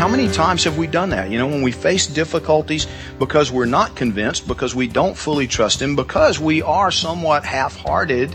How 0.00 0.08
many 0.08 0.32
times 0.32 0.64
have 0.64 0.78
we 0.78 0.86
done 0.86 1.10
that? 1.10 1.30
You 1.30 1.36
know, 1.36 1.46
when 1.46 1.60
we 1.60 1.72
face 1.72 2.06
difficulties 2.06 2.86
because 3.18 3.52
we're 3.52 3.66
not 3.66 3.96
convinced, 3.96 4.48
because 4.48 4.74
we 4.74 4.88
don't 4.88 5.14
fully 5.14 5.46
trust 5.46 5.82
Him, 5.82 5.94
because 5.94 6.40
we 6.40 6.62
are 6.62 6.90
somewhat 6.90 7.44
half 7.44 7.76
hearted 7.76 8.34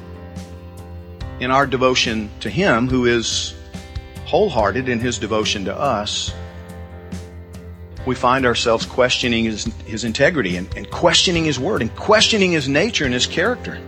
in 1.39 1.49
our 1.49 1.65
devotion 1.65 2.29
to 2.41 2.51
Him, 2.51 2.87
who 2.87 3.07
is 3.07 3.55
wholehearted 4.25 4.89
in 4.89 4.99
His 4.99 5.17
devotion 5.17 5.65
to 5.65 5.75
us, 5.75 6.31
we 8.05 8.13
find 8.13 8.45
ourselves 8.45 8.85
questioning 8.85 9.45
His, 9.45 9.63
his 9.87 10.03
integrity 10.03 10.57
and, 10.57 10.71
and 10.77 10.87
questioning 10.91 11.45
His 11.45 11.57
Word 11.57 11.81
and 11.81 11.93
questioning 11.95 12.51
His 12.51 12.69
nature 12.69 13.05
and 13.05 13.13
His 13.15 13.25
character. 13.25 13.81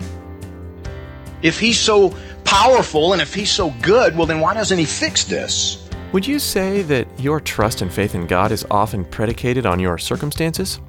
If 1.43 1.59
He's 1.59 1.79
so 1.79 2.17
powerful 2.43 3.13
and 3.13 3.21
if 3.21 3.35
He's 3.35 3.51
so 3.51 3.69
good, 3.83 4.17
well, 4.17 4.25
then 4.25 4.39
why 4.39 4.55
doesn't 4.55 4.79
He 4.79 4.85
fix 4.85 5.25
this? 5.25 5.86
Would 6.13 6.25
you 6.25 6.39
say 6.39 6.83
that 6.83 7.05
your 7.19 7.41
trust 7.41 7.81
and 7.81 7.91
faith 7.91 8.15
in 8.15 8.27
God 8.27 8.53
is 8.53 8.65
often 8.71 9.03
predicated 9.03 9.65
on 9.65 9.77
your 9.77 9.97
circumstances? 9.97 10.79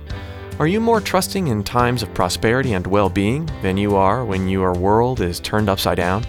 Are 0.61 0.69
you 0.69 0.81
more 0.81 1.01
trusting 1.01 1.49
in 1.49 1.65
times 1.65 2.05
of 2.05 2.15
prosperity 2.15 2.75
and 2.75 2.87
well 2.87 3.09
being 3.09 3.47
than 3.61 3.77
you 3.77 3.97
are 3.97 4.25
when 4.25 4.47
your 4.47 4.75
world 4.75 5.21
is 5.21 5.41
turned 5.41 5.69
upside 5.69 5.97
down? 5.97 6.25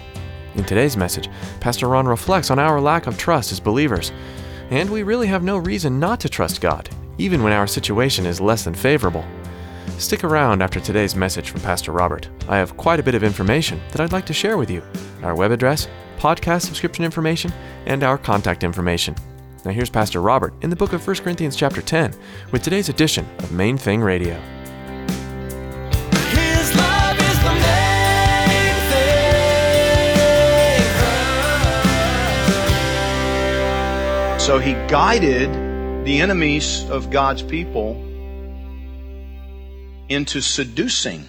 In 0.56 0.64
today's 0.64 0.96
message, 0.96 1.28
Pastor 1.60 1.86
Ron 1.86 2.08
reflects 2.08 2.50
on 2.50 2.58
our 2.58 2.80
lack 2.80 3.06
of 3.06 3.16
trust 3.16 3.52
as 3.52 3.60
believers, 3.60 4.10
and 4.70 4.90
we 4.90 5.04
really 5.04 5.28
have 5.28 5.44
no 5.44 5.58
reason 5.58 6.00
not 6.00 6.18
to 6.20 6.28
trust 6.28 6.60
God, 6.60 6.90
even 7.16 7.44
when 7.44 7.52
our 7.52 7.68
situation 7.68 8.26
is 8.26 8.40
less 8.40 8.64
than 8.64 8.74
favorable. 8.74 9.24
Stick 9.98 10.24
around 10.24 10.62
after 10.62 10.80
today's 10.80 11.14
message 11.14 11.50
from 11.50 11.60
Pastor 11.60 11.92
Robert. 11.92 12.28
I 12.48 12.56
have 12.56 12.76
quite 12.76 12.98
a 12.98 13.04
bit 13.04 13.14
of 13.14 13.22
information 13.22 13.80
that 13.92 14.00
I'd 14.00 14.12
like 14.12 14.26
to 14.26 14.32
share 14.32 14.56
with 14.58 14.68
you 14.68 14.82
our 15.22 15.36
web 15.36 15.52
address, 15.52 15.86
podcast 16.20 16.66
subscription 16.66 17.04
information, 17.04 17.50
and 17.86 18.04
our 18.04 18.18
contact 18.18 18.62
information. 18.62 19.16
Now 19.64 19.70
here's 19.70 19.90
Pastor 19.90 20.20
Robert 20.20 20.52
in 20.62 20.68
the 20.70 20.76
book 20.76 20.92
of 20.92 21.06
1 21.06 21.16
Corinthians 21.16 21.56
chapter 21.56 21.80
10 21.82 22.14
with 22.52 22.62
today's 22.62 22.90
edition 22.90 23.26
of 23.38 23.52
Main 23.52 23.78
Thing 23.78 24.02
Radio. 24.02 24.34
His 26.30 26.76
love 26.76 27.18
is 27.18 27.38
the 27.42 27.54
main 27.54 28.74
thing. 34.36 34.38
So 34.40 34.58
he 34.58 34.74
guided 34.88 35.50
the 36.04 36.20
enemies 36.20 36.88
of 36.90 37.10
God's 37.10 37.42
people 37.42 37.96
into 40.08 40.40
seducing 40.40 41.28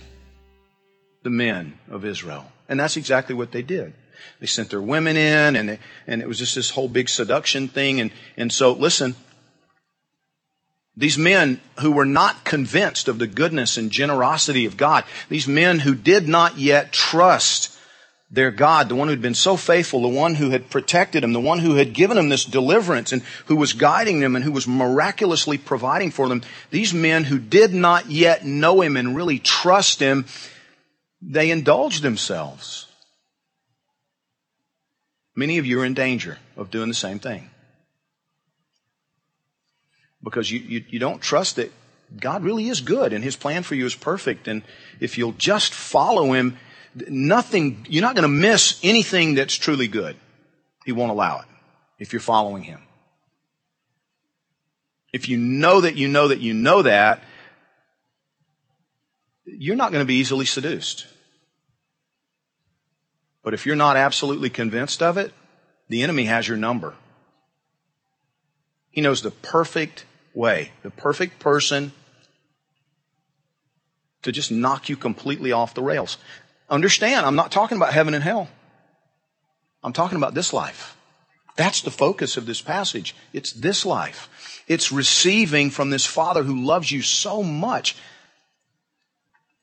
the 1.23 1.29
men 1.29 1.77
of 1.89 2.03
Israel. 2.03 2.45
And 2.67 2.79
that's 2.79 2.97
exactly 2.97 3.35
what 3.35 3.51
they 3.51 3.61
did. 3.61 3.93
They 4.39 4.47
sent 4.47 4.69
their 4.69 4.81
women 4.81 5.17
in 5.17 5.55
and, 5.55 5.69
they, 5.69 5.79
and 6.07 6.21
it 6.21 6.27
was 6.27 6.39
just 6.39 6.55
this 6.55 6.71
whole 6.71 6.89
big 6.89 7.09
seduction 7.09 7.67
thing. 7.67 8.01
And, 8.01 8.11
and 8.37 8.51
so 8.51 8.73
listen, 8.73 9.15
these 10.97 11.17
men 11.17 11.61
who 11.79 11.91
were 11.91 12.05
not 12.05 12.43
convinced 12.43 13.07
of 13.07 13.17
the 13.17 13.27
goodness 13.27 13.77
and 13.77 13.91
generosity 13.91 14.65
of 14.65 14.77
God, 14.77 15.03
these 15.29 15.47
men 15.47 15.79
who 15.79 15.95
did 15.95 16.27
not 16.27 16.57
yet 16.57 16.91
trust 16.91 17.77
their 18.29 18.51
God, 18.51 18.87
the 18.87 18.95
one 18.95 19.09
who'd 19.09 19.21
been 19.21 19.33
so 19.33 19.57
faithful, 19.57 20.01
the 20.01 20.07
one 20.07 20.35
who 20.35 20.51
had 20.51 20.69
protected 20.69 21.21
them, 21.21 21.33
the 21.33 21.39
one 21.39 21.59
who 21.59 21.75
had 21.75 21.93
given 21.93 22.15
them 22.15 22.29
this 22.29 22.45
deliverance 22.45 23.11
and 23.11 23.21
who 23.47 23.57
was 23.57 23.73
guiding 23.73 24.21
them 24.21 24.37
and 24.37 24.45
who 24.45 24.53
was 24.53 24.67
miraculously 24.67 25.57
providing 25.57 26.11
for 26.11 26.29
them. 26.29 26.41
These 26.69 26.93
men 26.93 27.25
who 27.25 27.39
did 27.39 27.73
not 27.73 28.09
yet 28.09 28.45
know 28.45 28.81
him 28.81 28.95
and 28.95 29.15
really 29.15 29.37
trust 29.37 29.99
him, 29.99 30.25
they 31.21 31.51
indulged 31.51 32.03
themselves. 32.03 32.87
Many 35.35 35.57
of 35.57 35.65
you 35.65 35.81
are 35.81 35.85
in 35.85 35.93
danger 35.93 36.37
of 36.57 36.71
doing 36.71 36.89
the 36.89 36.93
same 36.93 37.19
thing. 37.19 37.49
Because 40.23 40.51
you, 40.51 40.59
you, 40.59 40.83
you 40.89 40.99
don't 40.99 41.21
trust 41.21 41.55
that 41.55 41.71
God 42.19 42.43
really 42.43 42.67
is 42.67 42.81
good 42.81 43.13
and 43.13 43.23
his 43.23 43.35
plan 43.35 43.63
for 43.63 43.75
you 43.75 43.85
is 43.85 43.95
perfect. 43.95 44.47
And 44.47 44.63
if 44.99 45.17
you'll 45.17 45.31
just 45.33 45.73
follow 45.73 46.33
him, 46.33 46.57
nothing, 47.07 47.85
you're 47.89 48.01
not 48.01 48.15
going 48.15 48.23
to 48.23 48.27
miss 48.27 48.79
anything 48.83 49.35
that's 49.35 49.55
truly 49.55 49.87
good. 49.87 50.17
He 50.85 50.91
won't 50.91 51.11
allow 51.11 51.39
it 51.39 51.45
if 51.97 52.13
you're 52.13 52.19
following 52.19 52.63
him. 52.63 52.81
If 55.13 55.27
you 55.27 55.37
know 55.37 55.81
that 55.81 55.95
you 55.95 56.07
know 56.07 56.29
that 56.29 56.39
you 56.39 56.53
know 56.53 56.81
that, 56.83 57.21
you're 59.45 59.75
not 59.75 59.91
going 59.91 60.01
to 60.01 60.07
be 60.07 60.15
easily 60.15 60.45
seduced. 60.45 61.05
But 63.43 63.53
if 63.53 63.65
you're 63.65 63.75
not 63.75 63.97
absolutely 63.97 64.49
convinced 64.49 65.01
of 65.01 65.17
it, 65.17 65.33
the 65.89 66.03
enemy 66.03 66.25
has 66.25 66.47
your 66.47 66.57
number. 66.57 66.93
He 68.91 69.01
knows 69.01 69.21
the 69.21 69.31
perfect 69.31 70.05
way, 70.33 70.71
the 70.83 70.91
perfect 70.91 71.39
person 71.39 71.91
to 74.21 74.31
just 74.31 74.51
knock 74.51 74.89
you 74.89 74.95
completely 74.95 75.51
off 75.51 75.73
the 75.73 75.81
rails. 75.81 76.17
Understand, 76.69 77.25
I'm 77.25 77.35
not 77.35 77.51
talking 77.51 77.77
about 77.77 77.93
heaven 77.93 78.13
and 78.13 78.23
hell. 78.23 78.49
I'm 79.83 79.93
talking 79.93 80.17
about 80.17 80.33
this 80.33 80.53
life. 80.53 80.95
That's 81.55 81.81
the 81.81 81.91
focus 81.91 82.37
of 82.37 82.45
this 82.45 82.61
passage. 82.61 83.15
It's 83.33 83.51
this 83.51 83.85
life. 83.85 84.63
It's 84.67 84.91
receiving 84.91 85.69
from 85.69 85.89
this 85.89 86.05
Father 86.05 86.43
who 86.43 86.63
loves 86.63 86.91
you 86.91 87.01
so 87.01 87.43
much 87.43 87.95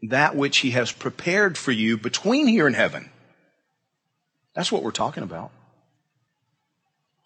that 0.02 0.36
which 0.36 0.58
He 0.58 0.72
has 0.72 0.92
prepared 0.92 1.56
for 1.56 1.72
you 1.72 1.96
between 1.96 2.46
here 2.46 2.66
and 2.66 2.76
heaven. 2.76 3.10
That's 4.58 4.72
what 4.72 4.82
we're 4.82 4.90
talking 4.90 5.22
about. 5.22 5.52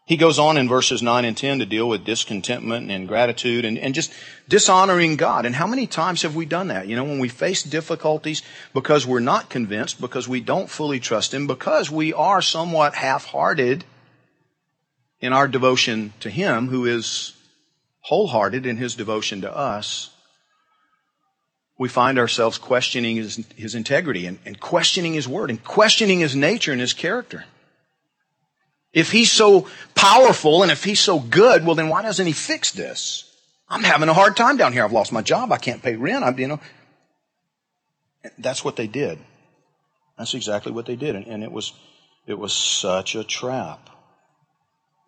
He 0.05 0.19
goes 0.19 0.39
on 0.39 0.59
in 0.59 0.69
verses 0.69 1.01
9 1.01 1.25
and 1.25 1.35
10 1.35 1.61
to 1.61 1.65
deal 1.65 1.89
with 1.89 2.05
discontentment 2.05 2.83
and 2.83 2.93
ingratitude 2.93 3.65
and, 3.65 3.79
and 3.79 3.95
just 3.95 4.13
dishonoring 4.51 5.17
God. 5.17 5.47
And 5.47 5.55
how 5.55 5.67
many 5.67 5.87
times 5.87 6.21
have 6.21 6.37
we 6.37 6.45
done 6.45 6.69
that? 6.69 6.89
You 6.89 6.95
know, 6.95 7.05
when 7.05 7.21
we 7.21 7.31
face 7.31 7.63
difficulties 7.63 8.43
because 8.75 9.07
we're 9.07 9.21
not 9.21 9.49
convinced, 9.49 9.99
because 9.99 10.29
we 10.29 10.43
don't 10.43 10.69
fully 10.69 11.01
trust 11.01 11.33
Him, 11.33 11.47
because 11.47 11.91
we 11.91 12.13
are 12.13 12.43
somewhat 12.43 12.97
half-hearted 12.97 13.87
in 15.21 15.33
our 15.33 15.49
devotion 15.49 16.13
to 16.21 16.29
Him, 16.29 16.69
who 16.69 16.85
is 16.85 17.33
wholehearted 18.01 18.67
in 18.67 18.77
His 18.77 18.95
devotion 18.95 19.41
to 19.41 19.57
us, 19.57 20.12
we 21.79 21.89
find 21.89 22.19
ourselves 22.19 22.59
questioning 22.59 23.17
His, 23.17 23.45
his 23.57 23.75
integrity 23.75 24.27
and, 24.27 24.39
and 24.45 24.61
questioning 24.61 25.15
His 25.15 25.27
Word 25.27 25.51
and 25.51 25.63
questioning 25.63 26.21
His 26.21 26.37
nature 26.37 26.73
and 26.73 26.81
His 26.81 26.93
character. 26.93 27.45
If 28.93 29.11
he's 29.11 29.33
so 29.33 29.69
powerful 29.95 30.63
and 30.63 30.71
if 30.71 30.85
he's 30.85 31.01
so 31.01 31.19
good, 31.19 31.65
well 31.65 31.75
then 31.75 31.89
why 31.89 32.03
doesn't 32.03 32.27
he 32.27 32.33
fix 32.33 32.73
this? 32.73 33.25
I'm 33.69 33.85
having 33.85 34.11
a 34.11 34.15
hard 34.15 34.37
time 34.37 34.59
down 34.59 34.75
here. 34.75 34.85
I've 34.85 34.93
lost 34.93 35.13
my 35.13 35.23
job. 35.23 35.51
I 35.51 35.57
can't 35.57 35.83
pay 35.83 35.97
rent. 35.97 36.25
I'm, 36.25 36.39
you 36.39 36.47
know. 36.47 36.61
That's 38.39 38.63
what 38.63 38.77
they 38.77 38.87
did. 38.87 39.19
That's 40.19 40.35
exactly 40.35 40.73
what 40.73 40.85
they 40.85 40.97
did. 40.97 41.17
And, 41.17 41.27
and 41.27 41.43
it 41.43 41.51
was, 41.51 41.73
it 42.27 42.39
was 42.39 42.53
such 42.53 43.15
a 43.15 43.25
trap. 43.25 43.89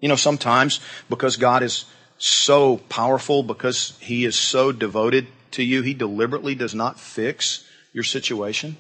You 0.00 0.08
know, 0.08 0.16
sometimes 0.16 0.80
because 1.10 1.36
God 1.36 1.62
is 1.62 1.84
so 2.16 2.78
powerful, 2.88 3.42
because 3.42 3.98
he 4.00 4.24
is 4.24 4.34
so 4.34 4.72
devoted 4.72 5.26
to 5.54 5.62
you, 5.62 5.82
he 5.82 5.94
deliberately 5.94 6.54
does 6.54 6.74
not 6.74 7.00
fix 7.00 7.64
your 7.92 8.04
situation. 8.04 8.76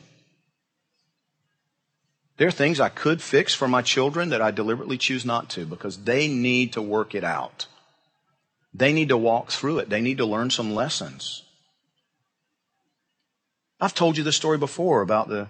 There 2.36 2.48
are 2.48 2.52
things 2.52 2.80
I 2.80 2.88
could 2.88 3.22
fix 3.22 3.54
for 3.54 3.68
my 3.68 3.82
children 3.82 4.30
that 4.30 4.42
I 4.42 4.50
deliberately 4.50 4.98
choose 4.98 5.24
not 5.24 5.50
to 5.50 5.64
because 5.64 5.98
they 5.98 6.26
need 6.26 6.72
to 6.72 6.82
work 6.82 7.14
it 7.14 7.24
out. 7.24 7.66
They 8.72 8.92
need 8.92 9.10
to 9.10 9.16
walk 9.16 9.50
through 9.50 9.78
it. 9.78 9.88
They 9.88 10.00
need 10.00 10.18
to 10.18 10.26
learn 10.26 10.50
some 10.50 10.74
lessons. 10.74 11.44
I've 13.80 13.94
told 13.94 14.16
you 14.16 14.24
this 14.24 14.34
story 14.34 14.58
before 14.58 15.02
about 15.02 15.28
the, 15.28 15.46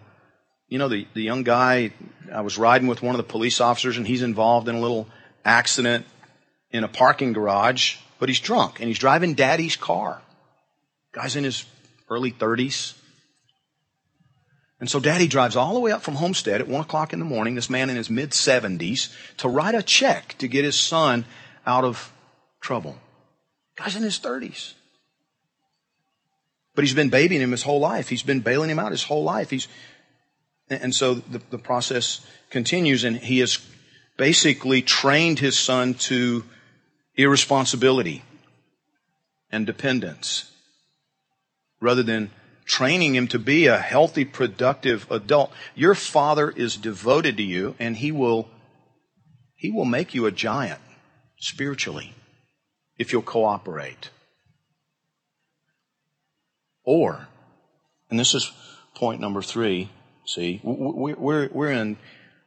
you 0.69 0.79
know, 0.79 0.89
the, 0.89 1.07
the 1.15 1.23
young 1.23 1.43
guy, 1.43 1.93
I 2.31 2.43
was 2.43 2.59
riding 2.59 2.87
with 2.87 3.03
one 3.03 3.15
of 3.15 3.19
the 3.19 3.33
police 3.33 3.61
officers 3.61 3.97
and 3.97 4.07
he's 4.07 4.23
involved 4.23 4.69
in 4.69 4.75
a 4.75 4.81
little 4.81 5.09
accident 5.45 6.05
in 6.71 6.85
a 6.85 6.89
parking 6.89 7.33
garage, 7.33 7.97
but 8.19 8.29
he's 8.29 8.41
drunk 8.41 8.81
and 8.81 8.89
he's 8.89 8.99
driving 8.99 9.35
daddy's 9.35 9.77
car. 9.77 10.21
Guy's 11.15 11.37
in 11.37 11.45
his 11.45 11.65
early 12.11 12.33
30s. 12.33 12.95
And 14.81 14.91
so 14.91 15.01
daddy 15.01 15.29
drives 15.29 15.57
all 15.57 15.73
the 15.73 15.81
way 15.81 15.93
up 15.93 16.03
from 16.03 16.17
Homestead 16.17 16.61
at 16.61 16.69
1 16.69 16.81
o'clock 16.81 17.13
in 17.13 17.21
the 17.21 17.25
morning, 17.25 17.55
this 17.55 17.71
man 17.71 17.89
in 17.89 17.97
his 17.97 18.11
mid 18.11 18.31
70s, 18.31 19.15
to 19.39 19.49
write 19.49 19.75
a 19.75 19.83
check 19.83 20.35
to 20.39 20.49
get 20.49 20.65
his 20.65 20.79
son 20.79 21.25
out 21.65 21.85
of 21.85 22.13
trouble. 22.61 22.99
Guy's 23.77 23.97
in 23.97 24.03
his 24.03 24.19
30s. 24.19 24.75
But 26.75 26.83
he's 26.83 26.95
been 26.95 27.09
babying 27.09 27.41
him 27.41 27.53
his 27.53 27.63
whole 27.63 27.79
life. 27.79 28.09
He's 28.09 28.25
been 28.25 28.41
bailing 28.41 28.69
him 28.69 28.81
out 28.81 28.91
his 28.91 29.05
whole 29.05 29.23
life. 29.23 29.51
He's, 29.51 29.69
and 30.69 30.93
so 30.93 31.15
the, 31.15 31.41
the 31.51 31.59
process 31.59 32.27
continues, 32.51 33.05
and 33.05 33.17
he 33.17 33.39
has 33.39 33.65
basically 34.17 34.83
trained 34.83 35.39
his 35.39 35.57
son 35.57 35.95
to 35.95 36.45
irresponsibility 37.17 38.25
and 39.53 39.65
dependence 39.67 40.51
rather 41.85 42.03
than 42.03 42.31
training 42.65 43.15
him 43.15 43.29
to 43.29 43.39
be 43.39 43.67
a 43.67 43.79
healthy, 43.79 44.25
productive 44.25 45.07
adult. 45.11 45.53
Your 45.75 45.95
father 45.95 46.51
is 46.51 46.77
devoted 46.77 47.37
to 47.37 47.43
you 47.43 47.77
and 47.79 47.97
he 47.97 48.11
will, 48.11 48.49
he 49.55 49.71
will 49.71 49.85
make 49.85 50.15
you 50.15 50.25
a 50.27 50.33
giant 50.33 50.81
spiritually 51.39 52.15
if 52.99 53.13
you'll 53.13 53.23
cooperate. 53.23 54.09
Or, 56.85 57.29
and 58.11 58.19
this 58.19 58.35
is 58.35 58.51
point 58.95 59.21
number 59.21 59.43
three, 59.43 59.91
see, 60.25 60.61
we're, 60.65 61.49
we're, 61.49 61.71
in, 61.71 61.99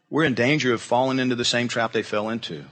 we're 0.10 0.24
in 0.24 0.34
danger 0.34 0.74
of 0.74 0.82
falling 0.82 1.20
into 1.20 1.36
the 1.36 1.46
same 1.46 1.68
trap 1.68 1.92
they 1.92 2.04
fell 2.04 2.30
into. 2.30 2.66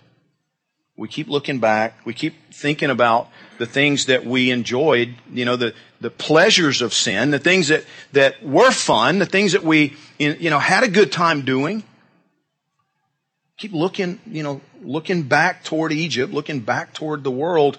We 0.98 1.10
keep 1.10 1.28
looking 1.28 1.60
back. 1.60 2.06
We 2.06 2.14
keep 2.14 2.54
thinking 2.54 2.90
about 2.90 3.30
the 3.58 3.66
things 3.66 4.06
that 4.08 4.26
we 4.26 4.52
enjoyed, 4.52 5.16
you 5.32 5.46
know, 5.46 5.56
the, 5.56 5.74
the 6.02 6.10
pleasures 6.10 6.82
of 6.82 6.94
sin, 6.94 7.32
the 7.32 7.40
things 7.40 7.70
that, 7.70 7.84
that 8.14 8.44
were 8.44 8.72
fun, 8.72 9.20
the 9.20 9.26
things 9.26 9.54
that 9.54 9.64
we, 9.64 9.96
you 10.20 10.50
know, 10.50 10.60
had 10.60 10.84
a 10.84 10.88
good 10.88 11.12
time 11.12 11.46
doing. 11.46 11.84
Keep 13.58 13.74
looking, 13.74 14.20
you 14.28 14.44
know, 14.44 14.62
looking 14.82 15.24
back 15.24 15.64
toward 15.64 15.94
Egypt, 15.94 16.34
looking 16.34 16.60
back 16.60 16.94
toward 16.94 17.24
the 17.24 17.32
world, 17.32 17.78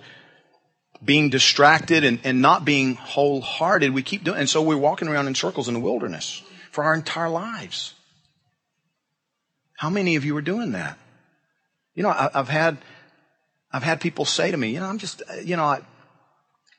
being 1.04 1.28
distracted 1.28 2.02
and, 2.02 2.18
and 2.24 2.40
not 2.40 2.64
being 2.64 2.94
wholehearted. 2.94 3.92
We 3.92 4.02
keep 4.02 4.24
doing, 4.24 4.38
and 4.38 4.48
so 4.48 4.62
we're 4.62 4.78
walking 4.78 5.08
around 5.08 5.26
in 5.26 5.34
circles 5.34 5.68
in 5.68 5.74
the 5.74 5.80
wilderness 5.80 6.42
for 6.70 6.84
our 6.84 6.94
entire 6.94 7.28
lives. 7.28 7.92
How 9.76 9.90
many 9.90 10.16
of 10.16 10.24
you 10.24 10.34
are 10.38 10.42
doing 10.42 10.72
that? 10.72 10.98
You 11.94 12.02
know, 12.02 12.08
I, 12.08 12.30
I've 12.34 12.48
had, 12.48 12.78
I've 13.76 13.82
had 13.82 14.00
people 14.00 14.24
say 14.24 14.50
to 14.50 14.56
me, 14.56 14.70
you 14.70 14.80
know, 14.80 14.86
I'm 14.86 14.96
just, 14.96 15.20
you 15.44 15.54
know, 15.54 15.64
I, 15.64 15.82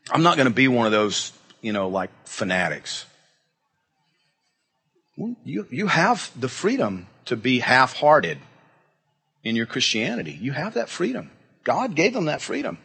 I'm 0.09 0.23
not 0.23 0.35
going 0.35 0.47
to 0.47 0.53
be 0.53 0.67
one 0.67 0.87
of 0.87 0.91
those, 0.91 1.31
you 1.61 1.71
know, 1.71 1.89
like 1.89 2.09
fanatics. 2.25 3.05
Well, 5.15 5.35
you, 5.43 5.67
you 5.69 5.85
have 5.85 6.31
the 6.35 6.49
freedom 6.49 7.05
to 7.25 7.35
be 7.35 7.59
half-hearted 7.59 8.39
in 9.43 9.55
your 9.55 9.67
Christianity. 9.67 10.31
You 10.41 10.53
have 10.53 10.73
that 10.73 10.89
freedom. 10.89 11.29
God 11.63 11.93
gave 11.93 12.15
them 12.15 12.25
that 12.25 12.41
freedom. 12.41 12.79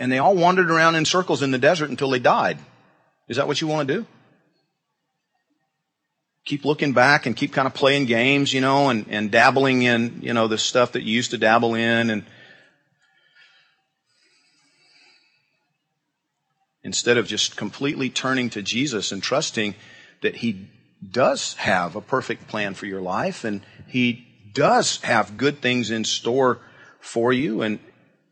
And 0.00 0.10
they 0.10 0.18
all 0.18 0.34
wandered 0.34 0.68
around 0.68 0.96
in 0.96 1.04
circles 1.04 1.42
in 1.42 1.52
the 1.52 1.58
desert 1.58 1.90
until 1.90 2.10
they 2.10 2.18
died. 2.18 2.58
Is 3.28 3.36
that 3.36 3.46
what 3.46 3.60
you 3.60 3.68
want 3.68 3.86
to 3.86 3.94
do? 3.94 4.06
Keep 6.50 6.64
looking 6.64 6.92
back 6.92 7.26
and 7.26 7.36
keep 7.36 7.52
kind 7.52 7.68
of 7.68 7.74
playing 7.74 8.06
games, 8.06 8.52
you 8.52 8.60
know, 8.60 8.88
and, 8.88 9.06
and 9.08 9.30
dabbling 9.30 9.82
in, 9.82 10.18
you 10.20 10.34
know, 10.34 10.48
the 10.48 10.58
stuff 10.58 10.92
that 10.92 11.04
you 11.04 11.14
used 11.14 11.30
to 11.30 11.38
dabble 11.38 11.76
in 11.76 12.10
and 12.10 12.24
instead 16.82 17.18
of 17.18 17.28
just 17.28 17.56
completely 17.56 18.10
turning 18.10 18.50
to 18.50 18.62
Jesus 18.62 19.12
and 19.12 19.22
trusting 19.22 19.76
that 20.22 20.34
He 20.34 20.68
does 21.08 21.54
have 21.54 21.94
a 21.94 22.00
perfect 22.00 22.48
plan 22.48 22.74
for 22.74 22.86
your 22.86 23.00
life 23.00 23.44
and 23.44 23.60
He 23.86 24.26
does 24.52 25.00
have 25.02 25.36
good 25.36 25.62
things 25.62 25.92
in 25.92 26.02
store 26.02 26.58
for 26.98 27.32
you 27.32 27.62
and 27.62 27.78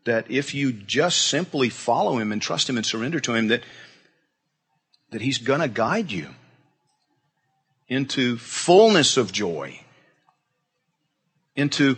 that 0.03 0.29
if 0.29 0.53
you 0.53 0.73
just 0.73 1.21
simply 1.21 1.69
follow 1.69 2.17
Him 2.17 2.33
and 2.33 2.41
trust 2.41 2.69
Him 2.69 2.75
and 2.75 2.85
surrender 2.85 3.21
to 3.21 3.33
Him 3.33 3.47
that, 3.47 3.63
that 5.11 5.21
He's 5.21 5.37
gonna 5.37 5.69
guide 5.69 6.11
you 6.11 6.35
into 7.89 8.37
fullness 8.37 9.17
of 9.17 9.31
joy, 9.31 9.79
into 11.55 11.97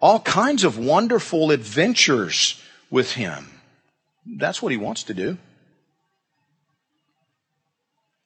all 0.00 0.20
kinds 0.20 0.62
of 0.62 0.78
wonderful 0.78 1.50
adventures 1.50 2.62
with 2.90 3.12
Him. 3.12 3.50
That's 4.26 4.62
what 4.62 4.70
He 4.70 4.78
wants 4.78 5.04
to 5.04 5.14
do. 5.14 5.38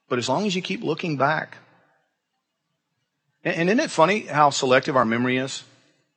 But 0.09 0.19
as 0.19 0.29
long 0.29 0.47
as 0.47 0.55
you 0.55 0.61
keep 0.61 0.83
looking 0.83 1.17
back, 1.17 1.57
and, 3.45 3.69
isn't 3.69 3.81
it 3.81 3.91
funny 3.91 4.21
how 4.21 4.51
selective 4.51 4.97
our 4.97 5.05
memory 5.05 5.37
is 5.37 5.65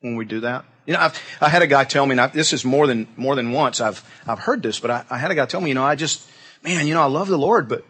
when 0.02 0.16
we 0.16 0.26
do 0.26 0.42
that? 0.42 0.66
You 0.86 0.94
know, 0.94 1.00
I've, 1.00 1.22
I 1.42 1.50
had 1.50 1.62
a 1.62 1.68
guy 1.68 1.84
tell 1.84 2.06
me, 2.06 2.18
and 2.18 2.32
this 2.32 2.54
is 2.54 2.64
more 2.64 2.88
than 2.88 3.08
more 3.18 3.36
than 3.36 3.52
once. 3.52 3.82
I've 3.82 4.04
I've 4.26 4.40
heard 4.40 4.64
this, 4.64 4.80
but 4.80 4.90
I, 4.90 5.06
I 5.10 5.18
had 5.18 5.32
a 5.32 5.36
guy 5.36 5.46
tell 5.46 5.60
me, 5.60 5.70
you 5.70 5.76
know, 5.76 5.84
I 5.84 5.96
just, 5.96 6.26
man, 6.64 6.88
you 6.88 6.94
know, 6.94 7.02
I 7.02 7.08
love 7.08 7.28
the 7.28 7.38
Lord, 7.38 7.68
but 7.68 7.84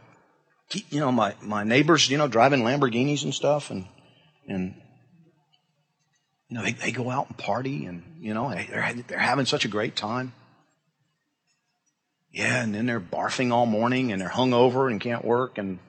you 0.74 1.00
know, 1.00 1.12
my, 1.12 1.36
my 1.42 1.64
neighbors, 1.64 2.10
you 2.10 2.18
know, 2.18 2.28
driving 2.28 2.62
Lamborghinis 2.62 3.24
and 3.24 3.34
stuff 3.34 3.72
and, 3.72 3.86
and, 4.48 4.76
you 6.50 6.58
know, 6.58 6.64
they, 6.64 6.74
they 6.74 6.92
go 6.92 7.10
out 7.10 7.28
and 7.28 7.38
party 7.38 7.86
and, 7.86 8.04
you 8.20 8.34
know, 8.34 8.50
they're, 8.50 8.94
they're 9.08 9.18
having 9.18 9.46
such 9.46 9.66
a 9.66 9.70
great 9.70 9.96
time. 9.96 10.34
Yeah, 12.32 12.62
and 12.62 12.76
then 12.76 12.86
they're 12.86 13.00
barfing 13.00 13.52
all 13.52 13.66
morning 13.66 14.12
and 14.12 14.22
they're 14.22 14.30
hungover 14.30 14.92
and 14.92 15.00
can't 15.00 15.26
work 15.26 15.58
and 15.58 15.80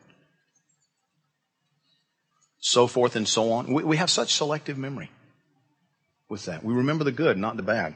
so 2.61 2.87
forth 2.87 3.17
and 3.17 3.27
so 3.27 3.53
on. 3.53 3.73
We, 3.73 3.85
we 3.85 3.97
have 3.97 4.11
such 4.11 4.35
selective 4.35 4.79
memory 4.79 5.11
with 6.29 6.45
that. 6.47 6.65
We 6.65 6.75
remember 6.75 7.05
the 7.05 7.13
good, 7.13 7.37
not 7.37 7.57
the 7.57 7.63
bad. 7.63 7.95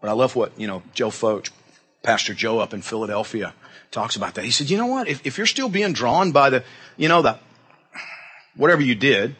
But 0.00 0.10
I 0.10 0.12
love 0.12 0.36
what, 0.36 0.58
you 0.58 0.66
know, 0.66 0.82
Joe 0.94 1.10
Focht 1.10 1.50
Pastor 2.06 2.34
Joe 2.34 2.60
up 2.60 2.72
in 2.72 2.82
Philadelphia 2.82 3.52
talks 3.90 4.14
about 4.14 4.34
that. 4.34 4.44
He 4.44 4.52
said, 4.52 4.70
you 4.70 4.78
know 4.78 4.86
what? 4.86 5.08
If, 5.08 5.26
if 5.26 5.38
you're 5.38 5.46
still 5.46 5.68
being 5.68 5.92
drawn 5.92 6.30
by 6.30 6.50
the, 6.50 6.64
you 6.96 7.08
know, 7.08 7.20
the, 7.20 7.36
whatever 8.54 8.80
you 8.80 8.94
did, 8.94 9.34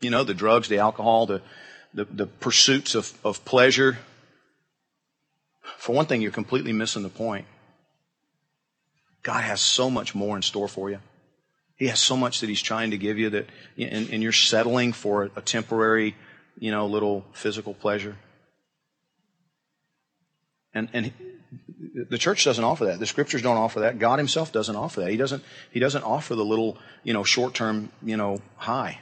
you 0.00 0.10
know, 0.10 0.24
the 0.24 0.34
drugs, 0.34 0.66
the 0.66 0.78
alcohol, 0.78 1.26
the, 1.26 1.40
the, 1.94 2.04
the 2.06 2.26
pursuits 2.26 2.96
of, 2.96 3.16
of 3.24 3.44
pleasure, 3.44 3.96
for 5.76 5.94
one 5.94 6.06
thing, 6.06 6.20
you're 6.20 6.32
completely 6.32 6.72
missing 6.72 7.04
the 7.04 7.08
point. 7.08 7.46
God 9.22 9.44
has 9.44 9.60
so 9.60 9.88
much 9.88 10.16
more 10.16 10.34
in 10.34 10.42
store 10.42 10.66
for 10.66 10.90
you. 10.90 10.98
He 11.76 11.86
has 11.86 12.00
so 12.00 12.16
much 12.16 12.40
that 12.40 12.48
He's 12.48 12.60
trying 12.60 12.90
to 12.90 12.98
give 12.98 13.18
you 13.18 13.30
that, 13.30 13.46
and, 13.78 14.10
and 14.10 14.20
you're 14.20 14.32
settling 14.32 14.92
for 14.92 15.30
a 15.36 15.40
temporary, 15.40 16.16
you 16.58 16.72
know, 16.72 16.86
little 16.86 17.24
physical 17.34 17.72
pleasure. 17.72 18.16
And, 20.74 20.88
and 20.92 21.12
the 22.08 22.18
church 22.18 22.44
doesn't 22.44 22.64
offer 22.64 22.86
that. 22.86 22.98
The 22.98 23.06
scriptures 23.06 23.42
don't 23.42 23.56
offer 23.56 23.80
that. 23.80 23.98
God 23.98 24.18
himself 24.18 24.52
doesn't 24.52 24.76
offer 24.76 25.00
that. 25.00 25.10
He 25.10 25.16
doesn't, 25.16 25.42
he 25.70 25.80
doesn't 25.80 26.02
offer 26.02 26.34
the 26.34 26.44
little, 26.44 26.76
you 27.02 27.12
know, 27.12 27.24
short-term, 27.24 27.90
you 28.02 28.16
know, 28.16 28.40
high. 28.56 29.00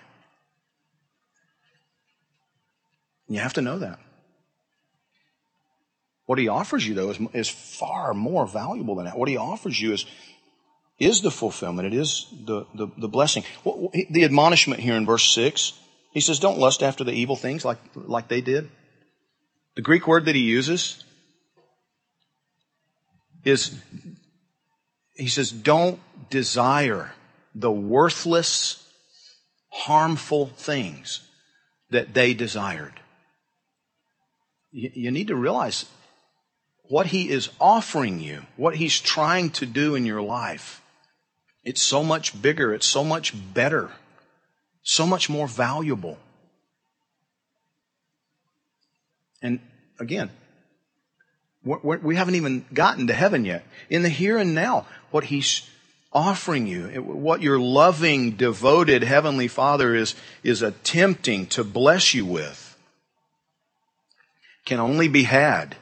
You 3.29 3.41
have 3.41 3.55
to 3.55 3.62
know 3.62 3.79
that. 3.79 3.99
What 6.26 6.38
he 6.38 6.49
offers 6.49 6.87
you, 6.87 6.95
though, 6.95 7.11
is, 7.11 7.19
is 7.33 7.49
far 7.49 8.15
more 8.15 8.47
valuable 8.47 8.97
than 8.97 9.07
that. 9.07 9.19
What 9.19 9.29
he 9.29 9.37
offers 9.37 9.81
you 9.81 9.93
is, 9.93 10.07
is 10.99 11.23
the 11.23 11.31
fulfillment. 11.31 11.87
It 11.87 11.95
is 11.95 12.26
the, 12.45 12.67
the, 12.75 12.88
the 12.97 13.09
blessing. 13.09 13.45
The 13.65 14.25
admonishment 14.25 14.81
here 14.81 14.95
in 14.95 15.07
verse 15.07 15.33
6, 15.33 15.73
he 16.12 16.21
says, 16.21 16.38
don't 16.38 16.59
lust 16.59 16.83
after 16.83 17.05
the 17.05 17.12
evil 17.12 17.37
things 17.37 17.65
like, 17.65 17.79
like 17.95 18.29
they 18.29 18.41
did. 18.41 18.71
The 19.76 19.83
Greek 19.83 20.07
word 20.07 20.25
that 20.25 20.35
he 20.35 20.43
uses 20.43 21.05
is 23.47 23.81
he 25.15 25.29
says, 25.29 25.50
don't 25.50 25.99
desire 26.29 27.12
the 27.55 27.71
worthless, 27.71 28.87
harmful 29.71 30.47
things 30.47 31.26
that 31.88 32.12
they 32.12 32.35
desired. 32.35 32.93
You, 34.73 35.11
need 35.11 35.29
to 35.29 35.37
realize 35.37 35.87
what 36.88 37.07
he 37.07 37.31
is 37.31 37.49
offering 37.59 38.21
you, 38.21 38.43
what 38.57 38.76
he's 38.76 39.00
trying 39.00 39.49
to 39.50 39.65
do 39.65 39.95
in 39.95 40.05
your 40.05 40.21
life. 40.21 40.83
It's 41.65 41.81
so 41.81 42.05
much 42.05 42.41
bigger, 42.43 42.75
it's 42.75 42.87
so 42.87 43.03
much 43.03 43.33
better, 43.55 43.91
so 44.83 45.07
much 45.07 45.31
more 45.31 45.49
valuable. 45.49 46.19
And 49.41 49.61
again, 49.99 50.31
we 51.66 52.14
have 52.14 52.28
not 52.28 52.37
even 52.37 52.64
gotten 52.73 53.08
to 53.08 53.12
heaven 53.12 53.44
yet. 53.44 53.64
In 53.90 54.02
the 54.02 54.08
here 54.08 54.38
and 54.38 54.54
now, 54.54 54.87
what 55.11 55.25
he's 55.25 55.68
offering 56.12 56.66
you, 56.66 56.87
what 57.02 57.42
your 57.42 57.58
loving, 57.58 58.32
devoted 58.32 59.02
Heavenly 59.02 59.49
Father 59.49 59.94
is, 59.94 60.14
is 60.44 60.62
attempting 60.62 61.46
to 61.49 61.64
bless 61.64 62.14
you 62.14 62.25
with, 62.25 62.78
can 64.64 64.78
only 64.80 65.08
be 65.08 65.25
had 65.25 65.76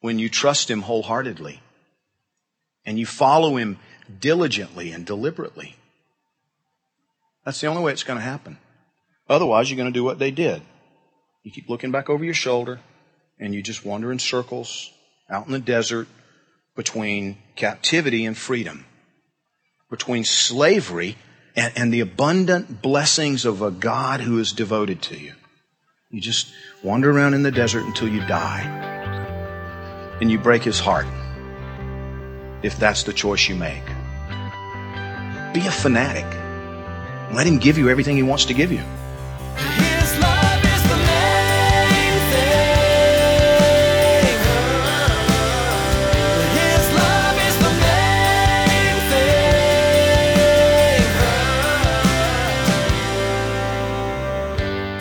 when 0.00 0.18
you 0.18 0.28
trust 0.28 0.70
Him 0.70 0.82
wholeheartedly 0.82 1.60
and 2.84 2.98
you 2.98 3.06
follow 3.06 3.56
Him 3.56 3.78
diligently 4.20 4.92
and 4.92 5.06
deliberately. 5.06 5.76
That's 7.44 7.60
the 7.60 7.66
only 7.66 7.82
way 7.82 7.92
it's 7.92 8.04
going 8.04 8.18
to 8.18 8.24
happen. 8.24 8.58
Otherwise, 9.28 9.70
you're 9.70 9.76
going 9.76 9.92
to 9.92 9.98
do 9.98 10.04
what 10.04 10.18
they 10.18 10.30
did. 10.30 10.62
You 11.42 11.50
keep 11.50 11.68
looking 11.68 11.90
back 11.90 12.10
over 12.10 12.24
your 12.24 12.34
shoulder 12.34 12.80
and 13.40 13.54
you 13.54 13.62
just 13.62 13.84
wander 13.84 14.12
in 14.12 14.18
circles 14.18 14.92
out 15.30 15.46
in 15.46 15.52
the 15.52 15.58
desert 15.58 16.06
between 16.76 17.38
captivity 17.56 18.26
and 18.26 18.36
freedom, 18.36 18.84
between 19.88 20.24
slavery 20.24 21.16
and, 21.56 21.72
and, 21.74 21.92
the 21.92 22.00
abundant 22.00 22.80
blessings 22.80 23.44
of 23.44 23.60
a 23.60 23.70
God 23.72 24.20
who 24.20 24.38
is 24.38 24.52
devoted 24.52 25.02
to 25.02 25.18
you. 25.18 25.32
You 26.10 26.20
just 26.20 26.52
wander 26.82 27.10
around 27.10 27.34
in 27.34 27.42
the 27.42 27.50
desert 27.50 27.84
until 27.84 28.08
you 28.08 28.20
die. 28.20 28.62
And 30.20 30.30
you 30.30 30.38
break 30.38 30.62
his 30.62 30.78
heart 30.78 31.06
if 32.62 32.78
that's 32.78 33.02
the 33.02 33.12
choice 33.12 33.48
you 33.48 33.56
make. 33.56 33.84
Be 35.52 35.66
a 35.66 35.70
fanatic. 35.70 36.26
Let 37.34 37.46
him 37.46 37.58
give 37.58 37.78
you 37.78 37.88
everything 37.88 38.16
he 38.16 38.22
wants 38.22 38.44
to 38.46 38.54
give 38.54 38.70
you. 38.70 38.82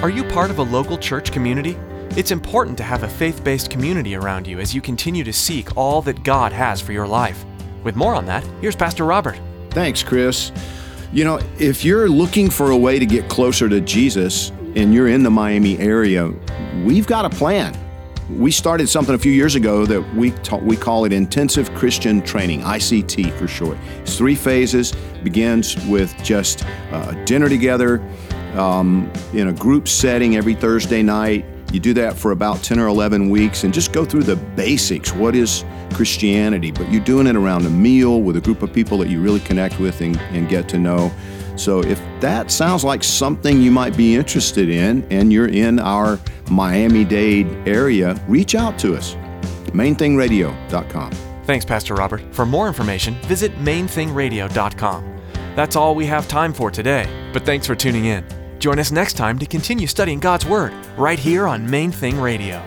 Are 0.01 0.09
you 0.09 0.23
part 0.23 0.49
of 0.49 0.59
a 0.59 0.63
local 0.63 0.97
church 0.97 1.33
community? 1.33 1.77
It's 2.11 2.31
important 2.31 2.77
to 2.77 2.83
have 2.85 3.03
a 3.03 3.07
faith 3.09 3.43
based 3.43 3.69
community 3.69 4.15
around 4.15 4.47
you 4.47 4.61
as 4.61 4.73
you 4.73 4.79
continue 4.79 5.25
to 5.25 5.33
seek 5.33 5.75
all 5.75 6.01
that 6.03 6.23
God 6.23 6.53
has 6.53 6.79
for 6.79 6.93
your 6.93 7.05
life. 7.05 7.43
With 7.83 7.97
more 7.97 8.15
on 8.15 8.25
that, 8.27 8.45
here's 8.61 8.77
Pastor 8.77 9.03
Robert. 9.03 9.37
Thanks, 9.71 10.01
Chris. 10.01 10.53
You 11.11 11.25
know, 11.25 11.41
if 11.59 11.83
you're 11.83 12.07
looking 12.07 12.49
for 12.49 12.71
a 12.71 12.77
way 12.77 12.97
to 12.97 13.05
get 13.05 13.27
closer 13.27 13.67
to 13.67 13.81
Jesus 13.81 14.51
and 14.77 14.93
you're 14.93 15.09
in 15.09 15.21
the 15.21 15.29
Miami 15.29 15.77
area, 15.79 16.31
we've 16.85 17.05
got 17.05 17.25
a 17.25 17.29
plan. 17.29 17.77
We 18.29 18.51
started 18.51 18.87
something 18.87 19.15
a 19.15 19.19
few 19.19 19.33
years 19.33 19.55
ago 19.55 19.85
that 19.85 20.01
we 20.15 20.31
ta- 20.31 20.59
we 20.59 20.77
call 20.77 21.03
it 21.03 21.11
Intensive 21.11 21.73
Christian 21.75 22.21
Training, 22.21 22.61
ICT 22.61 23.37
for 23.37 23.49
short. 23.49 23.77
It's 23.97 24.17
three 24.17 24.35
phases. 24.35 24.93
Begins 25.23 25.75
with 25.87 26.15
just 26.23 26.63
uh, 26.93 27.11
dinner 27.25 27.49
together 27.49 28.01
um, 28.59 29.11
in 29.33 29.47
a 29.47 29.53
group 29.53 29.87
setting 29.87 30.35
every 30.35 30.53
Thursday 30.53 31.01
night. 31.01 31.45
You 31.71 31.79
do 31.79 31.93
that 31.93 32.17
for 32.17 32.31
about 32.31 32.63
10 32.63 32.79
or 32.79 32.87
11 32.87 33.29
weeks 33.29 33.63
and 33.63 33.73
just 33.73 33.93
go 33.93 34.03
through 34.03 34.23
the 34.23 34.35
basics. 34.35 35.13
What 35.13 35.35
is 35.35 35.63
Christianity? 35.93 36.71
But 36.71 36.91
you're 36.91 37.03
doing 37.03 37.27
it 37.27 37.35
around 37.35 37.65
a 37.65 37.69
meal 37.69 38.21
with 38.21 38.37
a 38.37 38.41
group 38.41 38.63
of 38.63 38.73
people 38.73 38.97
that 38.99 39.09
you 39.09 39.21
really 39.21 39.39
connect 39.39 39.79
with 39.79 40.01
and, 40.01 40.17
and 40.31 40.49
get 40.49 40.67
to 40.69 40.79
know. 40.79 41.11
So 41.55 41.83
if 41.83 42.01
that 42.21 42.49
sounds 42.51 42.83
like 42.83 43.03
something 43.03 43.61
you 43.61 43.69
might 43.69 43.95
be 43.95 44.15
interested 44.15 44.69
in 44.69 45.05
and 45.11 45.31
you're 45.31 45.49
in 45.49 45.79
our 45.79 46.19
Miami 46.49 47.05
Dade 47.05 47.47
area, 47.67 48.19
reach 48.27 48.55
out 48.55 48.79
to 48.79 48.95
us. 48.95 49.15
MainThingRadio.com. 49.71 51.11
Thanks, 51.43 51.65
Pastor 51.65 51.95
Robert. 51.95 52.21
For 52.33 52.45
more 52.45 52.67
information, 52.67 53.15
visit 53.23 53.51
mainthingradio.com. 53.57 55.17
That's 55.55 55.75
all 55.75 55.95
we 55.95 56.05
have 56.05 56.27
time 56.27 56.53
for 56.53 56.71
today, 56.71 57.07
but 57.33 57.43
thanks 57.43 57.67
for 57.67 57.75
tuning 57.75 58.05
in. 58.05 58.38
Join 58.59 58.77
us 58.77 58.91
next 58.91 59.13
time 59.13 59.39
to 59.39 59.45
continue 59.45 59.87
studying 59.87 60.19
God's 60.19 60.45
Word 60.45 60.73
right 60.97 61.17
here 61.17 61.47
on 61.47 61.69
Main 61.69 61.91
Thing 61.91 62.19
Radio. 62.19 62.61